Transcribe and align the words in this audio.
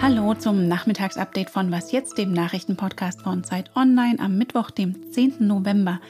Hallo 0.00 0.32
zum 0.32 0.66
Nachmittagsupdate 0.66 1.50
von 1.50 1.70
Was 1.70 1.92
jetzt, 1.92 2.16
dem 2.16 2.32
Nachrichtenpodcast 2.32 3.20
von 3.20 3.44
Zeit 3.44 3.70
Online 3.76 4.18
am 4.18 4.38
Mittwoch, 4.38 4.70
dem 4.70 5.12
10. 5.12 5.46
November. 5.46 6.00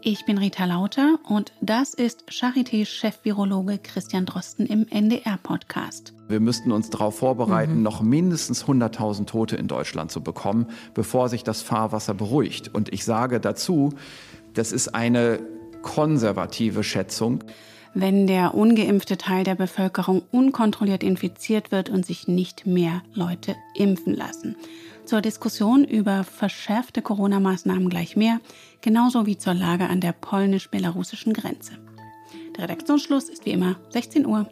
Ich 0.00 0.24
bin 0.24 0.38
Rita 0.38 0.64
Lauter 0.64 1.18
und 1.28 1.52
das 1.60 1.92
ist 1.92 2.24
Charité-Chef-Virologe 2.30 3.76
Christian 3.76 4.24
Drosten 4.24 4.64
im 4.64 4.88
NDR-Podcast. 4.88 6.14
Wir 6.28 6.40
müssten 6.40 6.72
uns 6.72 6.88
darauf 6.88 7.18
vorbereiten, 7.18 7.76
mhm. 7.76 7.82
noch 7.82 8.00
mindestens 8.00 8.64
100.000 8.64 9.26
Tote 9.26 9.56
in 9.56 9.68
Deutschland 9.68 10.10
zu 10.10 10.22
bekommen, 10.22 10.68
bevor 10.94 11.28
sich 11.28 11.44
das 11.44 11.60
Fahrwasser 11.60 12.14
beruhigt. 12.14 12.74
Und 12.74 12.90
ich 12.94 13.04
sage 13.04 13.40
dazu, 13.40 13.92
das 14.54 14.72
ist 14.72 14.94
eine 14.94 15.40
konservative 15.82 16.82
Schätzung. 16.82 17.44
Wenn 17.92 18.26
der 18.26 18.54
ungeimpfte 18.54 19.18
Teil 19.18 19.42
der 19.42 19.56
Bevölkerung 19.56 20.22
unkontrolliert 20.30 21.02
infiziert 21.02 21.72
wird 21.72 21.90
und 21.90 22.06
sich 22.06 22.28
nicht 22.28 22.66
mehr 22.66 23.02
Leute 23.14 23.56
impfen 23.74 24.14
lassen. 24.14 24.56
Zur 25.04 25.20
Diskussion 25.20 25.84
über 25.84 26.22
verschärfte 26.22 27.02
Corona-Maßnahmen 27.02 27.88
gleich 27.88 28.16
mehr, 28.16 28.40
genauso 28.80 29.26
wie 29.26 29.38
zur 29.38 29.54
Lage 29.54 29.88
an 29.88 30.00
der 30.00 30.12
polnisch-belarussischen 30.12 31.32
Grenze. 31.32 31.72
Der 32.56 32.64
Redaktionsschluss 32.64 33.28
ist 33.28 33.44
wie 33.44 33.50
immer 33.50 33.76
16 33.90 34.24
Uhr. 34.24 34.46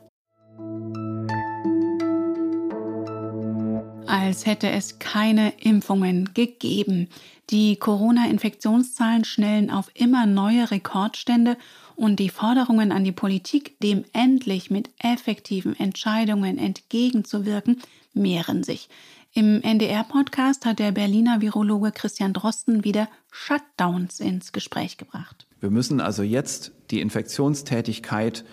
Als 4.09 4.47
hätte 4.47 4.71
es 4.71 4.99
keine 4.99 5.53
Impfungen 5.61 6.33
gegeben. 6.33 7.09
Die 7.51 7.77
Corona-Infektionszahlen 7.77 9.25
schnellen 9.25 9.71
auf 9.71 9.91
immer 9.93 10.25
neue 10.25 10.71
Rekordstände 10.71 11.59
und 11.95 12.19
die 12.19 12.31
Forderungen 12.31 12.91
an 12.91 13.05
die 13.05 13.13
Politik, 13.13 13.79
dem 13.81 14.07
endlich 14.15 14.71
mit 14.71 14.89
effektiven 14.99 15.79
Entscheidungen 15.79 16.57
entgegenzuwirken, 16.57 17.83
mehren 18.15 18.65
sich. 18.65 18.89
Im 19.35 19.61
NDR-Podcast 19.61 20.65
hat 20.65 20.79
der 20.79 20.93
Berliner 20.93 21.43
Virologe 21.43 21.93
Christian 21.93 22.33
Drosten 22.33 22.85
wieder 22.85 23.09
Shutdowns 23.31 24.21
ins 24.21 24.53
Gespräch 24.53 24.97
gebracht. 24.97 25.47
Wir 25.61 25.69
müssen 25.71 26.01
also 26.01 26.23
jetzt 26.23 26.73
die 26.91 27.03
Infektionstätigkeit 27.03 28.47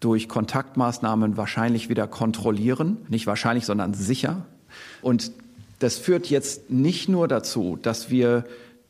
durch 0.00 0.26
Kontaktmaßnahmen 0.26 1.36
wahrscheinlich 1.36 1.90
wieder 1.90 2.06
kontrollieren. 2.06 2.96
Nicht 3.10 3.26
wahrscheinlich, 3.26 3.66
sondern 3.66 3.92
sicher. 3.92 4.46
Und 5.02 5.32
das 5.78 5.98
führt 5.98 6.26
jetzt 6.26 6.70
nicht 6.70 7.08
nur 7.08 7.28
dazu, 7.28 7.78
dass 7.80 8.10
wir 8.10 8.44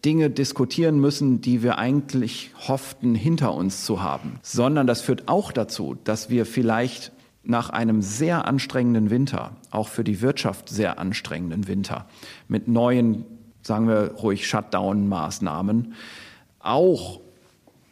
Dinge 0.05 0.31
diskutieren 0.31 1.01
müssen, 1.01 1.41
die 1.41 1.63
wir 1.63 1.79
eigentlich 1.79 2.53
hofften, 2.69 3.15
hinter 3.15 3.55
uns 3.55 3.85
zu 3.85 4.03
haben, 4.03 4.39
sondern 4.43 4.87
das 4.87 5.01
führt 5.01 5.27
auch 5.27 5.51
dazu, 5.51 5.97
dass 6.05 6.31
wir 6.31 6.47
vielleicht 6.47 7.11
nach 7.43 7.71
einem 7.71 8.03
sehr 8.03 8.47
anstrengenden 8.47 9.11
Winter, 9.11 9.57
auch 9.71 9.89
für 9.89 10.05
die 10.05 10.21
Wirtschaft 10.21 10.69
sehr 10.69 10.99
anstrengenden 10.99 11.67
Winter, 11.67 12.07
mit 12.49 12.69
neuen, 12.69 13.25
sagen 13.63 13.89
wir 13.89 14.13
ruhig, 14.15 14.47
Shutdown-Maßnahmen, 14.47 15.95
auch 16.61 17.21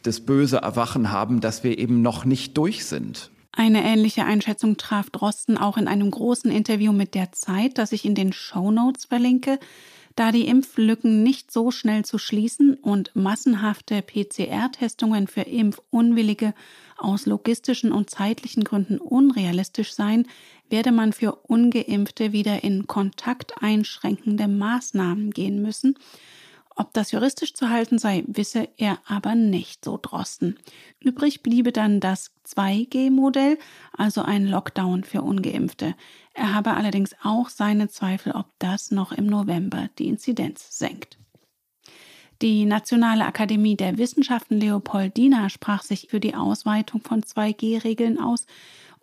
das 0.03 0.19
böse 0.21 0.57
Erwachen 0.57 1.11
haben, 1.11 1.41
dass 1.41 1.63
wir 1.63 1.77
eben 1.77 2.01
noch 2.01 2.25
nicht 2.25 2.57
durch 2.57 2.85
sind. 2.85 3.31
Eine 3.57 3.85
ähnliche 3.85 4.25
Einschätzung 4.25 4.75
traf 4.75 5.09
Drosten 5.09 5.57
auch 5.57 5.77
in 5.77 5.87
einem 5.87 6.11
großen 6.11 6.51
Interview 6.51 6.91
mit 6.91 7.15
der 7.15 7.31
Zeit, 7.31 7.77
das 7.77 7.93
ich 7.93 8.03
in 8.03 8.13
den 8.13 8.33
Show 8.33 8.69
Notes 8.69 9.05
verlinke. 9.05 9.59
Da 10.17 10.33
die 10.33 10.47
Impflücken 10.47 11.23
nicht 11.23 11.51
so 11.51 11.71
schnell 11.71 12.03
zu 12.03 12.17
schließen 12.17 12.75
und 12.75 13.15
massenhafte 13.15 14.01
PCR-Testungen 14.01 15.27
für 15.27 15.41
Impfunwillige 15.41 16.53
aus 16.97 17.25
logistischen 17.25 17.91
und 17.93 18.09
zeitlichen 18.09 18.63
Gründen 18.63 18.97
unrealistisch 18.97 19.93
seien, 19.93 20.27
werde 20.69 20.91
man 20.91 21.13
für 21.13 21.33
ungeimpfte 21.35 22.33
wieder 22.33 22.63
in 22.63 22.87
kontakteinschränkende 22.87 24.47
Maßnahmen 24.47 25.31
gehen 25.31 25.61
müssen 25.61 25.95
ob 26.75 26.93
das 26.93 27.11
juristisch 27.11 27.53
zu 27.53 27.69
halten 27.69 27.97
sei, 27.97 28.23
wisse 28.27 28.67
er 28.77 28.99
aber 29.07 29.33
nicht, 29.33 29.85
so 29.85 29.97
Drosten. 30.01 30.59
Übrig 30.99 31.41
bliebe 31.41 31.71
dann 31.71 32.01
das 32.01 32.31
2G-Modell, 32.47 33.57
also 33.93 34.21
ein 34.21 34.45
Lockdown 34.45 35.05
für 35.05 35.21
ungeimpfte. 35.21 35.95
Er 36.33 36.53
habe 36.53 36.73
allerdings 36.73 37.15
auch 37.23 37.49
seine 37.49 37.87
Zweifel, 37.87 38.33
ob 38.33 38.47
das 38.59 38.91
noch 38.91 39.13
im 39.13 39.25
November 39.25 39.89
die 39.97 40.07
Inzidenz 40.07 40.77
senkt. 40.77 41.17
Die 42.41 42.65
Nationale 42.65 43.25
Akademie 43.25 43.77
der 43.77 43.97
Wissenschaften 43.97 44.59
Leopoldina 44.59 45.49
sprach 45.49 45.83
sich 45.83 46.07
für 46.09 46.19
die 46.19 46.35
Ausweitung 46.35 47.01
von 47.01 47.23
2G-Regeln 47.23 48.19
aus 48.19 48.45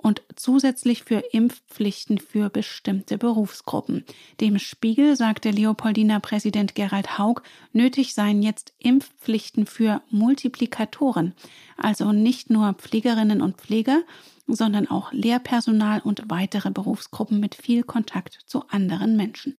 und 0.03 0.23
zusätzlich 0.37 1.05
für 1.05 1.23
Impfpflichten 1.33 2.19
für 2.19 2.51
bestimmte 2.51 3.19
Berufsgruppen. 3.19 4.05
Dem 4.41 4.59
Spiegel 4.59 5.17
sagte 5.17 5.51
Leopoldiner 5.51 6.21
Präsident 6.21 6.75
Gerald 6.75 7.19
Haug, 7.19 7.43
nötig 7.73 8.15
seien 8.15 8.43
jetzt 8.43 8.75
Impfpflichten 8.79 9.67
für 9.67 10.03
Multiplikatoren, 10.11 11.35
also 11.77 12.13
nicht 12.13 12.51
nur 12.51 12.75
Pflegerinnen 12.75 13.41
und 13.41 13.57
Pfleger, 13.57 14.03
sondern 14.47 14.89
auch 14.89 15.13
Lehrpersonal 15.13 16.01
und 16.01 16.25
weitere 16.29 16.71
Berufsgruppen 16.71 17.41
mit 17.41 17.55
viel 17.55 17.84
Kontakt 17.84 18.41
zu 18.47 18.69
anderen 18.69 19.17
Menschen. 19.17 19.57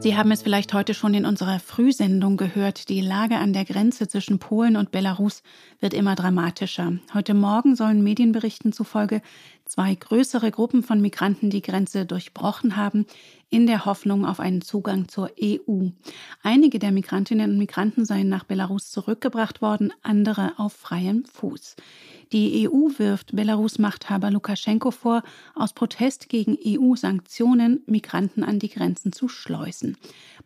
Sie 0.00 0.16
haben 0.16 0.32
es 0.32 0.40
vielleicht 0.40 0.72
heute 0.72 0.94
schon 0.94 1.12
in 1.12 1.26
unserer 1.26 1.60
Frühsendung 1.60 2.38
gehört. 2.38 2.88
Die 2.88 3.02
Lage 3.02 3.36
an 3.36 3.52
der 3.52 3.66
Grenze 3.66 4.08
zwischen 4.08 4.38
Polen 4.38 4.78
und 4.78 4.92
Belarus 4.92 5.42
wird 5.78 5.92
immer 5.92 6.14
dramatischer. 6.14 6.94
Heute 7.12 7.34
Morgen 7.34 7.76
sollen 7.76 8.02
Medienberichten 8.02 8.72
zufolge 8.72 9.20
zwei 9.70 9.94
größere 9.94 10.50
Gruppen 10.50 10.82
von 10.82 11.00
Migranten 11.00 11.48
die 11.48 11.62
Grenze 11.62 12.04
durchbrochen 12.04 12.74
haben, 12.76 13.06
in 13.50 13.68
der 13.68 13.84
Hoffnung 13.84 14.26
auf 14.26 14.40
einen 14.40 14.62
Zugang 14.62 15.08
zur 15.08 15.30
EU. 15.40 15.88
Einige 16.42 16.80
der 16.80 16.90
Migrantinnen 16.90 17.52
und 17.52 17.58
Migranten 17.58 18.04
seien 18.04 18.28
nach 18.28 18.44
Belarus 18.44 18.90
zurückgebracht 18.90 19.62
worden, 19.62 19.92
andere 20.02 20.54
auf 20.56 20.72
freiem 20.72 21.24
Fuß. 21.24 21.76
Die 22.32 22.68
EU 22.68 22.90
wirft 22.98 23.34
Belarus-Machthaber 23.34 24.30
Lukaschenko 24.30 24.92
vor, 24.92 25.24
aus 25.56 25.72
Protest 25.72 26.28
gegen 26.28 26.56
EU-Sanktionen 26.64 27.82
Migranten 27.86 28.44
an 28.44 28.60
die 28.60 28.68
Grenzen 28.68 29.12
zu 29.12 29.28
schleusen. 29.28 29.96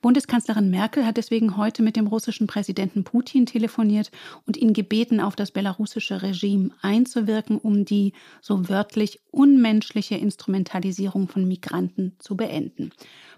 Bundeskanzlerin 0.00 0.70
Merkel 0.70 1.04
hat 1.04 1.18
deswegen 1.18 1.58
heute 1.58 1.82
mit 1.82 1.96
dem 1.96 2.06
russischen 2.06 2.46
Präsidenten 2.46 3.04
Putin 3.04 3.44
telefoniert 3.44 4.10
und 4.46 4.56
ihn 4.56 4.72
gebeten, 4.72 5.20
auf 5.20 5.36
das 5.36 5.50
belarussische 5.50 6.22
Regime 6.22 6.70
einzuwirken, 6.80 7.58
um 7.58 7.84
die 7.84 8.12
so 8.40 8.68
wörtlich 8.70 9.13
unmenschliche 9.30 10.16
Instrumentalisierung 10.16 11.28
von 11.28 11.46
Migranten 11.46 12.16
zu 12.18 12.36
beenden. 12.36 12.90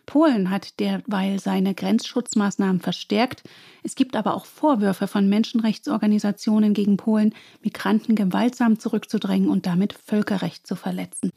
Polen 0.07 0.51
hat 0.51 0.79
derweil 0.79 1.41
seine 1.41 1.75
Grenzschutzmaßnahmen 1.75 2.81
verstärkt. 2.81 3.43
Es 3.83 3.97
gibt 3.97 4.15
aber 4.15 4.35
auch 4.35 4.47
Vorwürfe 4.47 5.09
von 5.09 5.29
Menschenrechtsorganisationen 5.29 6.75
gegen 6.75 6.97
Polen, 6.97 7.35
Migranten 7.63 8.15
gewaltsam 8.15 8.79
zurückzudrängen 8.79 9.49
und 9.49 9.67
damit 9.67 9.93
Völkerrecht 9.93 10.67
zu 10.67 10.77
verletzen. 10.77 11.31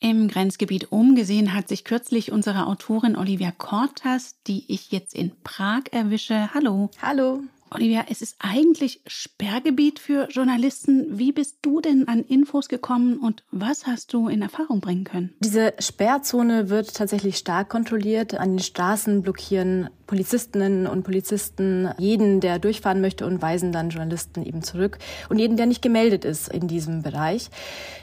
Im 0.00 0.26
Grenzgebiet 0.26 0.90
umgesehen 0.90 1.54
hat 1.54 1.68
sich 1.68 1.84
kürzlich 1.84 2.32
unsere 2.32 2.66
Autorin 2.66 3.14
Olivia 3.14 3.52
Kortas, 3.52 4.36
die 4.48 4.64
ich 4.66 4.90
jetzt 4.90 5.14
in 5.14 5.30
Prag 5.44 5.82
erwische. 5.92 6.52
Hallo. 6.54 6.90
Hallo. 7.00 7.42
Olivia, 7.74 8.04
es 8.08 8.22
ist 8.22 8.36
eigentlich 8.38 9.00
Sperrgebiet 9.06 9.98
für 9.98 10.28
Journalisten. 10.30 11.18
Wie 11.18 11.32
bist 11.32 11.58
du 11.62 11.80
denn 11.80 12.08
an 12.08 12.24
Infos 12.24 12.68
gekommen 12.68 13.18
und 13.18 13.44
was 13.50 13.86
hast 13.86 14.12
du 14.12 14.28
in 14.28 14.42
Erfahrung 14.42 14.80
bringen 14.80 15.04
können? 15.04 15.34
Diese 15.40 15.74
Sperrzone 15.78 16.68
wird 16.70 16.94
tatsächlich 16.94 17.36
stark 17.36 17.68
kontrolliert. 17.68 18.34
An 18.34 18.50
den 18.50 18.58
Straßen 18.58 19.22
blockieren 19.22 19.88
Polizistinnen 20.12 20.86
und 20.86 21.04
Polizisten 21.04 21.88
jeden, 21.96 22.40
der 22.40 22.58
durchfahren 22.58 23.00
möchte 23.00 23.24
und 23.24 23.40
weisen 23.40 23.72
dann 23.72 23.88
Journalisten 23.88 24.44
eben 24.44 24.62
zurück 24.62 24.98
und 25.30 25.38
jeden, 25.38 25.56
der 25.56 25.64
nicht 25.64 25.80
gemeldet 25.80 26.26
ist 26.26 26.48
in 26.52 26.68
diesem 26.68 27.00
Bereich. 27.00 27.48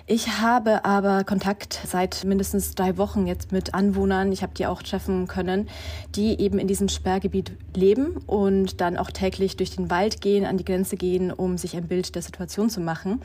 Ich 0.08 0.40
habe 0.40 0.86
aber 0.86 1.24
Kontakt 1.24 1.80
seit 1.86 2.24
mindestens 2.24 2.74
drei 2.74 2.98
Wochen 2.98 3.28
jetzt 3.28 3.52
mit 3.52 3.76
Anwohnern, 3.76 4.32
ich 4.32 4.42
habe 4.42 4.54
die 4.58 4.66
auch 4.66 4.82
treffen 4.82 5.28
können, 5.28 5.70
die 6.16 6.42
eben 6.42 6.58
in 6.58 6.68
diesem 6.68 6.90
Sperrgebiet 6.90 7.52
leben 7.76 8.18
und 8.26 8.82
dann 8.82 8.98
auch 8.98 9.12
täglich 9.12 9.56
durch 9.56 9.76
den 9.76 9.92
Wald 9.92 10.20
gehen, 10.20 10.48
an 10.48 10.58
die 10.58 10.66
Grenze 10.66 10.98
gehen, 10.98 11.32
um 11.32 11.60
sich 11.60 11.78
ein 11.78 11.88
Bild 11.88 12.16
der 12.16 12.24
Situation 12.24 12.72
zu 12.72 12.82
machen 12.82 13.22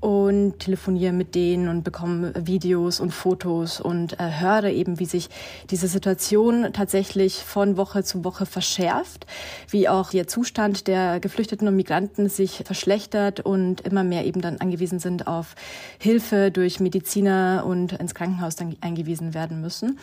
und 0.00 0.60
telefoniere 0.60 1.12
mit 1.12 1.34
denen 1.34 1.68
und 1.68 1.82
bekomme 1.82 2.32
Videos 2.36 3.00
und 3.00 3.12
Fotos 3.12 3.80
und 3.80 4.18
äh, 4.20 4.40
höre 4.40 4.70
eben, 4.70 5.00
wie 5.00 5.06
sich 5.06 5.28
diese 5.70 5.88
Situation 5.88 6.68
tatsächlich 6.72 7.42
von 7.44 7.76
Woche 7.76 8.04
zu 8.04 8.24
Woche 8.24 8.46
verschärft, 8.46 9.26
wie 9.70 9.88
auch 9.88 10.10
der 10.10 10.28
Zustand 10.28 10.86
der 10.86 11.18
Geflüchteten 11.18 11.66
und 11.66 11.74
Migranten 11.74 12.28
sich 12.28 12.62
verschlechtert 12.64 13.40
und 13.40 13.80
immer 13.80 14.04
mehr 14.04 14.24
eben 14.24 14.40
dann 14.40 14.58
angewiesen 14.58 15.00
sind 15.00 15.26
auf 15.26 15.56
Hilfe 15.98 16.52
durch 16.52 16.78
Mediziner 16.78 17.64
und 17.66 17.92
ins 17.94 18.14
Krankenhaus 18.14 18.54
dann 18.54 18.76
eingewiesen 18.80 19.34
werden 19.34 19.60
müssen. 19.60 19.98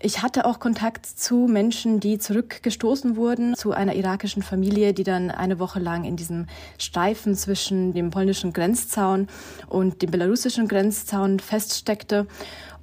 Ich 0.00 0.22
hatte 0.22 0.44
auch 0.44 0.58
Kontakt 0.58 1.06
zu 1.06 1.46
Menschen, 1.48 2.00
die 2.00 2.18
zurückgestoßen 2.18 3.16
wurden, 3.16 3.54
zu 3.54 3.72
einer 3.72 3.94
irakischen 3.94 4.42
Familie, 4.42 4.92
die 4.92 5.04
dann 5.04 5.30
eine 5.30 5.58
Woche 5.58 5.78
lang 5.78 6.04
in 6.04 6.16
diesem 6.16 6.46
Streifen 6.78 7.34
zwischen 7.34 7.94
dem 7.94 8.10
polnischen 8.10 8.52
Grenzzaun 8.52 9.28
und 9.68 10.02
dem 10.02 10.10
belarussischen 10.10 10.68
Grenzzaun 10.68 11.40
feststeckte. 11.40 12.26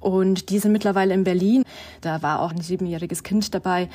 Und 0.00 0.50
die 0.50 0.58
sind 0.58 0.72
mittlerweile 0.72 1.14
in 1.14 1.24
Berlin. 1.24 1.64
Da 2.02 2.20
war 2.22 2.40
auch 2.40 2.52
ein 2.52 2.60
siebenjähriges 2.60 3.22
Kind 3.22 3.54
dabei, 3.54 3.88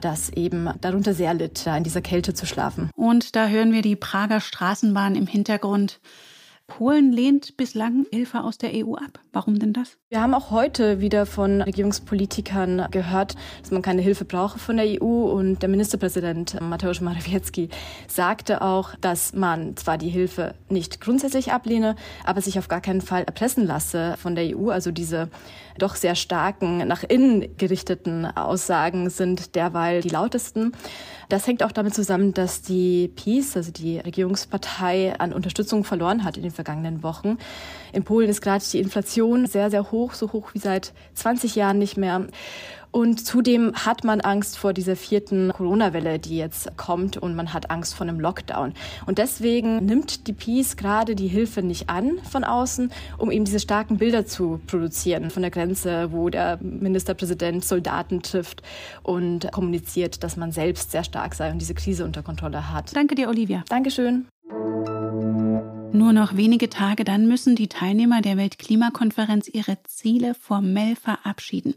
das 0.00 0.30
eben 0.30 0.70
darunter 0.80 1.12
sehr 1.12 1.34
litt, 1.34 1.66
da 1.66 1.76
in 1.76 1.82
dieser 1.82 2.02
Kälte 2.02 2.34
zu 2.34 2.46
schlafen. 2.46 2.90
Und 2.94 3.34
da 3.34 3.48
hören 3.48 3.72
wir 3.72 3.82
die 3.82 3.96
Prager 3.96 4.40
Straßenbahn 4.40 5.16
im 5.16 5.26
Hintergrund. 5.26 5.98
Polen 6.66 7.12
lehnt 7.12 7.56
bislang 7.56 8.06
Hilfe 8.10 8.42
aus 8.42 8.58
der 8.58 8.70
EU 8.74 8.96
ab. 8.96 9.20
Warum 9.32 9.58
denn 9.58 9.72
das? 9.72 9.98
Wir 10.08 10.20
haben 10.20 10.34
auch 10.34 10.50
heute 10.50 11.00
wieder 11.00 11.24
von 11.24 11.62
Regierungspolitikern 11.62 12.88
gehört, 12.90 13.36
dass 13.62 13.70
man 13.70 13.82
keine 13.82 14.02
Hilfe 14.02 14.24
brauche 14.24 14.58
von 14.58 14.76
der 14.76 15.00
EU. 15.00 15.30
Und 15.30 15.62
der 15.62 15.68
Ministerpräsident 15.68 16.60
Mateusz 16.60 17.00
Morawiecki 17.00 17.68
sagte 18.08 18.62
auch, 18.62 18.96
dass 18.96 19.32
man 19.32 19.76
zwar 19.76 19.96
die 19.96 20.08
Hilfe 20.08 20.54
nicht 20.68 21.00
grundsätzlich 21.00 21.52
ablehne, 21.52 21.94
aber 22.24 22.40
sich 22.40 22.58
auf 22.58 22.66
gar 22.66 22.80
keinen 22.80 23.00
Fall 23.00 23.22
erpressen 23.22 23.64
lasse 23.64 24.16
von 24.18 24.34
der 24.34 24.56
EU. 24.56 24.70
Also 24.70 24.90
diese 24.90 25.30
doch 25.78 25.94
sehr 25.94 26.14
starken, 26.14 26.78
nach 26.88 27.04
innen 27.04 27.56
gerichteten 27.58 28.24
Aussagen 28.24 29.10
sind 29.10 29.54
derweil 29.54 30.00
die 30.00 30.08
lautesten. 30.08 30.72
Das 31.28 31.46
hängt 31.46 31.62
auch 31.62 31.72
damit 31.72 31.94
zusammen, 31.94 32.32
dass 32.34 32.62
die 32.62 33.08
PiS, 33.08 33.56
also 33.56 33.72
die 33.72 33.98
Regierungspartei, 33.98 35.18
an 35.18 35.32
Unterstützung 35.32 35.84
verloren 35.84 36.24
hat 36.24 36.36
in 36.36 36.44
den 36.44 36.52
vergangenen 36.56 37.02
Wochen. 37.02 37.38
In 37.92 38.02
Polen 38.02 38.28
ist 38.28 38.40
gerade 38.40 38.64
die 38.72 38.80
Inflation 38.80 39.46
sehr, 39.46 39.70
sehr 39.70 39.92
hoch, 39.92 40.14
so 40.14 40.32
hoch 40.32 40.50
wie 40.54 40.58
seit 40.58 40.92
20 41.14 41.54
Jahren 41.54 41.78
nicht 41.78 41.96
mehr. 41.96 42.26
Und 42.96 43.26
zudem 43.26 43.74
hat 43.74 44.04
man 44.04 44.22
Angst 44.22 44.56
vor 44.56 44.72
dieser 44.72 44.96
vierten 44.96 45.52
Corona-Welle, 45.52 46.18
die 46.18 46.38
jetzt 46.38 46.78
kommt 46.78 47.18
und 47.18 47.36
man 47.36 47.52
hat 47.52 47.70
Angst 47.70 47.94
vor 47.94 48.06
einem 48.06 48.18
Lockdown. 48.18 48.72
Und 49.04 49.18
deswegen 49.18 49.84
nimmt 49.84 50.26
die 50.26 50.32
Peace 50.32 50.78
gerade 50.78 51.14
die 51.14 51.28
Hilfe 51.28 51.60
nicht 51.62 51.90
an 51.90 52.18
von 52.30 52.42
außen, 52.42 52.90
um 53.18 53.30
eben 53.30 53.44
diese 53.44 53.60
starken 53.60 53.98
Bilder 53.98 54.24
zu 54.24 54.60
produzieren 54.66 55.28
von 55.28 55.42
der 55.42 55.50
Grenze, 55.50 56.10
wo 56.10 56.30
der 56.30 56.58
Ministerpräsident 56.62 57.66
Soldaten 57.66 58.22
trifft 58.22 58.62
und 59.02 59.52
kommuniziert, 59.52 60.22
dass 60.24 60.38
man 60.38 60.50
selbst 60.50 60.90
sehr 60.90 61.04
stark 61.04 61.34
sei 61.34 61.50
und 61.50 61.58
diese 61.58 61.74
Krise 61.74 62.02
unter 62.02 62.22
Kontrolle 62.22 62.72
hat. 62.72 62.96
Danke 62.96 63.14
dir, 63.14 63.28
Olivia. 63.28 63.62
Dankeschön. 63.68 64.26
Nur 65.96 66.12
noch 66.12 66.36
wenige 66.36 66.68
Tage, 66.68 67.04
dann 67.04 67.26
müssen 67.26 67.56
die 67.56 67.68
Teilnehmer 67.68 68.20
der 68.20 68.36
Weltklimakonferenz 68.36 69.48
ihre 69.48 69.78
Ziele 69.84 70.34
formell 70.34 70.94
verabschieden. 70.94 71.74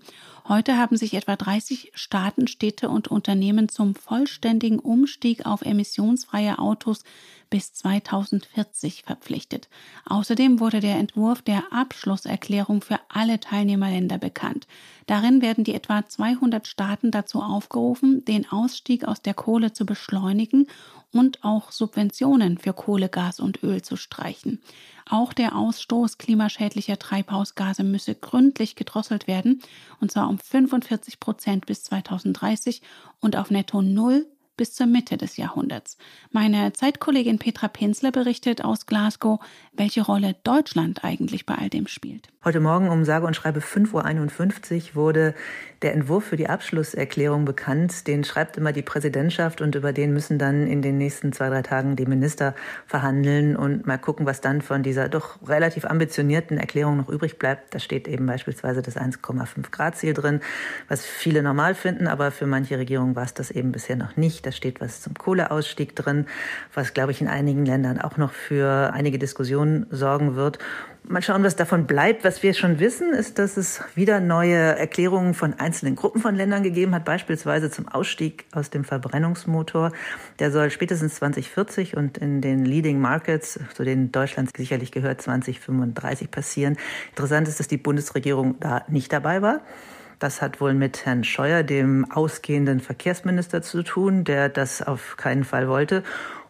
Heute 0.50 0.80
haben 0.80 0.98
sich 0.98 1.14
etwa 1.14 1.36
30 1.36 1.92
Staaten, 1.94 2.48
Städte 2.48 2.90
und 2.90 3.08
Unternehmen 3.08 3.70
zum 3.70 3.94
vollständigen 3.94 4.80
Umstieg 4.80 5.46
auf 5.46 5.62
emissionsfreie 5.62 6.58
Autos 6.58 7.04
bis 7.52 7.72
2040 7.74 9.04
verpflichtet. 9.04 9.70
Außerdem 10.08 10.60
wurde 10.60 10.80
der 10.80 10.96
Entwurf 10.96 11.44
der 11.44 11.72
Abschlusserklärung 11.72 12.82
für 12.82 13.00
alle 13.10 13.40
Teilnehmerländer 13.40 14.18
bekannt. 14.18 14.66
Darin 15.06 15.44
werden 15.44 15.66
die 15.66 15.76
etwa 15.76 16.08
200 16.08 16.68
Staaten 16.68 17.12
dazu 17.12 17.44
aufgerufen, 17.44 18.26
den 18.26 18.52
Ausstieg 18.52 19.06
aus 19.06 19.22
der 19.22 19.36
Kohle 19.36 19.74
zu 19.74 19.86
beschleunigen 19.86 20.66
und 21.12 21.44
auch 21.44 21.72
Subventionen 21.72 22.58
für 22.58 22.74
Kohle, 22.74 23.10
Gas 23.10 23.40
und 23.40 23.62
Öl 23.64 23.84
zu 23.84 23.98
streichen. 23.98 24.62
Auch 25.10 25.34
der 25.34 25.56
Ausstoß 25.56 26.20
klimaschädlicher 26.20 27.00
Treibhausgase 27.00 27.84
müsse 27.84 28.14
gründlich 28.14 28.76
gedrosselt 28.76 29.26
werden, 29.26 29.62
und 30.00 30.12
zwar 30.12 30.30
um 30.30 30.38
45 30.38 31.20
Prozent 31.20 31.66
bis 31.66 31.84
2030 31.84 32.84
und 33.20 33.36
auf 33.36 33.50
netto 33.50 33.82
Null 33.82 34.28
bis 34.60 34.74
zur 34.74 34.88
Mitte 34.88 35.16
des 35.16 35.38
Jahrhunderts. 35.38 35.98
Meine 36.32 36.74
Zeitkollegin 36.74 37.40
Petra 37.40 37.70
Penzler 37.70 38.12
berichtet 38.12 38.62
aus 38.62 38.88
Glasgow, 38.88 39.40
welche 39.72 40.02
Rolle 40.02 40.36
Deutschland 40.44 41.06
eigentlich 41.06 41.46
bei 41.46 41.56
all 41.56 41.70
dem 41.70 41.88
spielt. 41.88 42.28
Heute 42.44 42.60
Morgen 42.60 42.90
um 42.90 43.06
sage 43.06 43.26
und 43.26 43.36
schreibe 43.36 43.62
5.51 43.62 44.90
Uhr 44.92 44.96
wurde 44.96 45.36
der 45.82 45.94
Entwurf 45.94 46.26
für 46.26 46.38
die 46.38 46.50
Abschlusserklärung 46.50 47.46
bekannt. 47.46 48.08
Den 48.08 48.24
schreibt 48.24 48.58
immer 48.58 48.74
die 48.74 48.82
Präsidentschaft 48.82 49.62
und 49.62 49.76
über 49.76 49.94
den 49.94 50.14
müssen 50.14 50.38
dann 50.40 50.68
in 50.68 50.82
den 50.82 50.98
nächsten 50.98 51.32
zwei, 51.32 51.50
drei 51.50 51.62
Tagen 51.62 51.96
die 51.96 52.06
Minister 52.06 52.56
verhandeln 52.86 53.56
und 53.56 53.86
mal 53.88 53.98
gucken, 53.98 54.26
was 54.26 54.42
dann 54.42 54.62
von 54.62 54.84
dieser 54.84 55.10
doch 55.10 55.38
relativ 55.48 55.86
ambitionierten 55.86 56.58
Erklärung 56.58 56.98
noch 56.98 57.10
übrig 57.10 57.40
bleibt. 57.40 57.74
Da 57.76 57.80
steht 57.80 58.08
eben 58.08 58.26
beispielsweise 58.26 58.82
das 58.82 58.98
1,5 58.98 59.72
Grad 59.72 59.98
Ziel 59.98 60.14
drin, 60.14 60.42
was 60.88 61.06
viele 61.06 61.44
normal 61.44 61.76
finden, 61.76 62.08
aber 62.08 62.32
für 62.32 62.46
manche 62.46 62.78
Regierungen 62.78 63.16
war 63.16 63.24
es 63.24 63.34
das 63.34 63.52
eben 63.52 63.72
bisher 63.72 63.96
noch 63.96 64.18
nicht. 64.18 64.46
Da 64.50 64.54
steht 64.54 64.82
was 64.82 65.02
zum 65.02 65.14
Kohleausstieg 65.14 65.96
drin, 65.96 66.26
was, 66.74 66.96
glaube 66.96 67.12
ich, 67.12 67.22
in 67.22 67.28
einigen 67.28 67.68
Ländern 67.68 68.02
auch 68.02 68.18
noch 68.18 68.32
für 68.32 68.92
einige 68.94 69.20
Diskussionen 69.20 69.86
sorgen 69.92 70.36
wird. 70.36 70.58
Mal 71.04 71.22
schauen, 71.22 71.44
was 71.44 71.56
davon 71.56 71.86
bleibt. 71.86 72.24
Was 72.24 72.42
wir 72.42 72.56
schon 72.56 72.80
wissen, 72.80 73.14
ist, 73.14 73.38
dass 73.38 73.58
es 73.58 73.84
wieder 73.94 74.20
neue 74.20 74.56
Erklärungen 74.56 75.36
von 75.36 75.54
einzelnen 75.54 75.96
Gruppen 75.96 76.20
von 76.20 76.34
Ländern 76.34 76.64
gegeben 76.64 76.96
hat, 76.96 77.06
beispielsweise 77.06 77.70
zum 77.70 77.88
Ausstieg 77.90 78.46
aus 78.52 78.72
dem 78.72 78.84
Verbrennungsmotor. 78.86 79.92
Der 80.40 80.50
soll 80.50 80.72
spätestens 80.72 81.14
2040 81.18 81.96
und 81.96 82.18
in 82.18 82.42
den 82.42 82.66
Leading 82.66 83.00
Markets, 83.00 83.60
zu 83.76 83.84
denen 83.84 84.12
Deutschland 84.12 84.50
sicherlich 84.58 84.92
gehört, 84.92 85.22
2035 85.22 86.32
passieren. 86.32 86.76
Interessant 87.12 87.48
ist, 87.48 87.60
dass 87.60 87.68
die 87.68 87.78
Bundesregierung 87.78 88.56
da 88.60 88.84
nicht 88.88 89.14
dabei 89.14 89.44
war. 89.44 89.62
Das 90.20 90.42
hat 90.42 90.60
wohl 90.60 90.74
mit 90.74 91.06
Herrn 91.06 91.24
Scheuer, 91.24 91.64
dem 91.64 92.12
ausgehenden 92.12 92.82
Verkehrsminister, 92.82 93.62
zu 93.62 93.84
tun, 93.84 94.26
der 94.26 94.50
das 94.50 94.82
auf 94.82 95.16
keinen 95.16 95.46
Fall 95.46 95.70
wollte. 95.70 96.04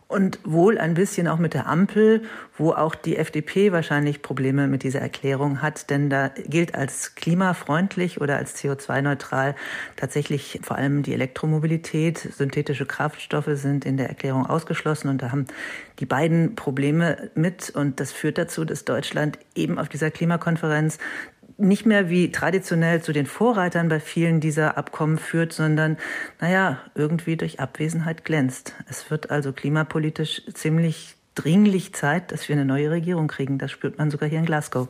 Und 0.07 0.39
wohl 0.43 0.79
ein 0.79 0.95
bisschen 0.95 1.27
auch 1.27 1.37
mit 1.37 1.53
der 1.53 1.67
Ampel, 1.67 2.23
wo 2.57 2.71
auch 2.71 2.95
die 2.95 3.15
FDP 3.15 3.71
wahrscheinlich 3.71 4.23
Probleme 4.23 4.67
mit 4.67 4.81
dieser 4.81 5.01
Erklärung 5.01 5.61
hat, 5.61 5.91
denn 5.91 6.09
da 6.09 6.29
gilt 6.29 6.73
als 6.73 7.13
klimafreundlich 7.13 8.19
oder 8.19 8.37
als 8.37 8.57
CO2-neutral 8.57 9.53
tatsächlich 9.97 10.61
vor 10.63 10.77
allem 10.77 11.03
die 11.03 11.13
Elektromobilität. 11.13 12.17
Synthetische 12.17 12.87
Kraftstoffe 12.87 13.51
sind 13.53 13.85
in 13.85 13.97
der 13.97 14.09
Erklärung 14.09 14.47
ausgeschlossen 14.47 15.09
und 15.09 15.21
da 15.21 15.31
haben 15.31 15.45
die 15.99 16.07
beiden 16.07 16.55
Probleme 16.55 17.29
mit. 17.35 17.69
Und 17.69 17.99
das 17.99 18.11
führt 18.11 18.39
dazu, 18.39 18.65
dass 18.65 18.85
Deutschland 18.85 19.37
eben 19.53 19.77
auf 19.77 19.89
dieser 19.89 20.09
Klimakonferenz 20.09 20.97
nicht 21.59 21.85
mehr 21.85 22.09
wie 22.09 22.31
traditionell 22.31 23.01
zu 23.01 23.13
den 23.13 23.25
Vorreitern 23.25 23.89
bei 23.89 23.99
vielen 23.99 24.39
dieser 24.39 24.77
Abkommen 24.77 25.17
führt, 25.17 25.53
sondern, 25.53 25.97
naja, 26.39 26.79
irgendwie 26.95 27.37
durch 27.37 27.59
Abwesenheit 27.59 28.25
glänzt. 28.25 28.75
Es 28.89 29.11
wird 29.11 29.29
also 29.29 29.51
klimapolitisch 29.51 30.41
ziemlich 30.53 31.15
dringlich 31.35 31.93
Zeit, 31.93 32.31
dass 32.31 32.49
wir 32.49 32.55
eine 32.55 32.65
neue 32.65 32.91
Regierung 32.91 33.27
kriegen. 33.27 33.57
Das 33.57 33.71
spürt 33.71 33.97
man 33.97 34.11
sogar 34.11 34.29
hier 34.29 34.39
in 34.39 34.45
Glasgow. 34.45 34.89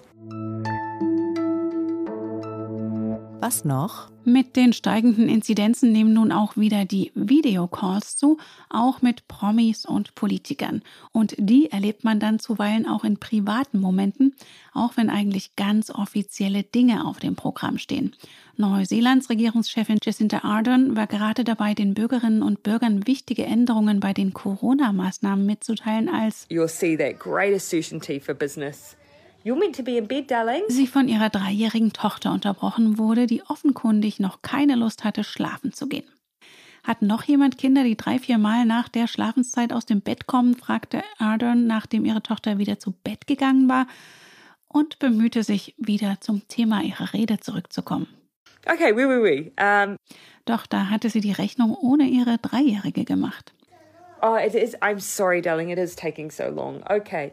Was 3.41 3.63
noch? 3.63 4.09
Mit 4.25 4.57
den 4.57 4.73
steigenden 4.73 5.29
Inzidenzen 5.29 5.93
nehmen 5.93 6.11
nun 6.11 6.33
auch 6.33 6.57
wieder 6.57 6.83
die 6.83 7.13
Videocalls 7.15 8.17
zu, 8.17 8.37
auch 8.69 9.01
mit 9.01 9.29
Promis 9.29 9.85
und 9.85 10.13
Politikern. 10.13 10.81
Und 11.13 11.35
die 11.37 11.71
erlebt 11.71 12.03
man 12.03 12.19
dann 12.19 12.39
zuweilen 12.39 12.85
auch 12.85 13.05
in 13.05 13.17
privaten 13.17 13.79
Momenten, 13.79 14.35
auch 14.73 14.97
wenn 14.97 15.09
eigentlich 15.09 15.55
ganz 15.55 15.89
offizielle 15.89 16.63
Dinge 16.63 17.07
auf 17.07 17.19
dem 17.19 17.37
Programm 17.37 17.77
stehen. 17.77 18.13
Neuseelands 18.57 19.29
Regierungschefin 19.29 19.99
Jacinda 20.03 20.43
Ardern 20.43 20.97
war 20.97 21.07
gerade 21.07 21.45
dabei, 21.45 21.73
den 21.73 21.93
Bürgerinnen 21.93 22.43
und 22.43 22.61
Bürgern 22.61 23.07
wichtige 23.07 23.45
Änderungen 23.45 24.01
bei 24.01 24.11
den 24.11 24.33
Corona-Maßnahmen 24.33 25.45
mitzuteilen, 25.45 26.09
als 26.09 26.45
You'll 26.49 26.67
see 26.67 26.97
that 26.97 27.17
greater 27.17 27.59
certainty 27.59 28.19
for 28.19 28.35
business 28.35 28.97
sie 30.67 30.87
von 30.87 31.07
ihrer 31.07 31.29
dreijährigen 31.29 31.93
Tochter 31.93 32.31
unterbrochen 32.31 32.97
wurde, 32.97 33.27
die 33.27 33.43
offenkundig 33.43 34.19
noch 34.19 34.41
keine 34.41 34.75
Lust 34.75 35.03
hatte, 35.03 35.23
schlafen 35.23 35.73
zu 35.73 35.87
gehen. 35.87 36.07
Hat 36.83 37.01
noch 37.01 37.23
jemand 37.23 37.57
Kinder, 37.57 37.83
die 37.83 37.97
drei, 37.97 38.19
vier 38.19 38.37
Mal 38.37 38.65
nach 38.65 38.87
der 38.89 39.07
Schlafenszeit 39.07 39.73
aus 39.73 39.85
dem 39.85 40.01
Bett 40.01 40.27
kommen? 40.27 40.55
fragte 40.55 41.03
Ardern, 41.17 41.67
nachdem 41.67 42.05
ihre 42.05 42.23
Tochter 42.23 42.57
wieder 42.57 42.79
zu 42.79 42.91
Bett 42.91 43.27
gegangen 43.27 43.69
war 43.69 43.87
und 44.67 44.99
bemühte 44.99 45.43
sich, 45.43 45.75
wieder 45.77 46.21
zum 46.21 46.47
Thema 46.47 46.83
ihrer 46.83 47.13
Rede 47.13 47.39
zurückzukommen. 47.39 48.07
Okay, 48.65 48.93
oui, 48.93 49.05
oui, 49.05 49.17
oui. 49.17 49.51
Um, 49.59 49.97
Doch 50.45 50.65
da 50.65 50.89
hatte 50.89 51.09
sie 51.09 51.21
die 51.21 51.31
Rechnung 51.31 51.75
ohne 51.75 52.05
ihre 52.05 52.37
Dreijährige 52.37 53.05
gemacht. 53.05 53.53
Oh, 54.21 54.35
it 54.35 54.53
is. 54.53 54.75
I'm 54.81 54.99
sorry, 54.99 55.41
darling. 55.41 55.69
It 55.69 55.79
is 55.79 55.95
taking 55.95 56.29
so 56.29 56.49
long. 56.49 56.83
Okay. 56.89 57.31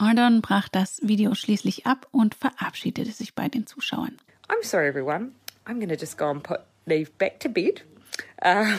Ardon 0.00 0.40
brach 0.40 0.68
das 0.70 0.98
Video 1.02 1.34
schließlich 1.34 1.86
ab 1.86 2.06
und 2.10 2.34
verabschiedete 2.34 3.12
sich 3.12 3.34
bei 3.34 3.48
den 3.48 3.66
Zuschauern. 3.66 4.16
I'm 4.48 4.64
sorry, 4.64 4.88
everyone. 4.88 5.32
I'm 5.66 5.78
to 5.86 5.94
just 5.94 6.16
go 6.16 6.30
and 6.30 6.42
put 6.42 6.60
Neve 6.86 7.10
back 7.18 7.38
to 7.40 7.50
bed. 7.50 7.82
Uh, 8.42 8.76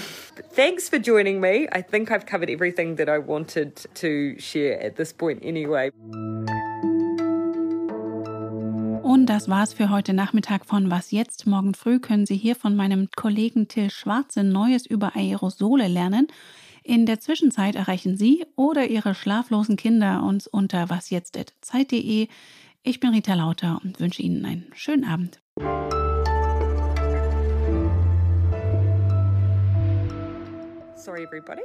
thanks 0.56 0.90
for 0.90 0.98
joining 1.00 1.40
me. 1.40 1.68
I 1.72 1.84
think 1.84 2.10
I've 2.10 2.26
covered 2.26 2.50
everything 2.50 2.98
that 2.98 3.08
I 3.08 3.20
wanted 3.20 3.88
to 4.02 4.40
share 4.40 4.84
at 4.84 4.96
this 4.96 5.14
point 5.14 5.44
anyway. 5.44 5.92
Und 9.04 9.28
das 9.28 9.48
war's 9.48 9.74
für 9.74 9.90
heute 9.92 10.14
Nachmittag 10.14 10.66
von 10.66 10.90
Was 10.90 11.12
jetzt. 11.12 11.46
Morgen 11.46 11.76
früh 11.76 12.00
können 12.00 12.26
Sie 12.26 12.38
hier 12.38 12.56
von 12.56 12.76
meinem 12.76 13.10
Kollegen 13.16 13.68
Till 13.68 13.92
Schwarze 13.92 14.44
Neues 14.44 14.88
über 14.88 15.16
Aerosole 15.16 15.88
lernen. 15.88 16.28
In 16.84 17.06
der 17.06 17.20
Zwischenzeit 17.20 17.76
erreichen 17.76 18.18
Sie 18.18 18.46
oder 18.56 18.88
Ihre 18.88 19.14
schlaflosen 19.14 19.76
Kinder 19.76 20.24
uns 20.24 20.48
unter 20.48 20.90
wasjetzt.zeit.de. 20.90 22.28
Ich 22.84 23.00
bin 23.00 23.12
Rita 23.12 23.36
Lauter 23.36 23.80
und 23.84 24.00
wünsche 24.00 24.24
Ihnen 24.24 24.44
einen 24.46 24.72
schönen 24.74 25.06
Abend. 25.06 25.40
Sorry, 30.96 31.24
everybody. 31.24 31.62